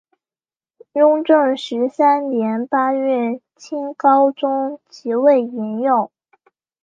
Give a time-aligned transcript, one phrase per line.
[0.93, 6.09] 雍正十三年八月清高宗即位沿用。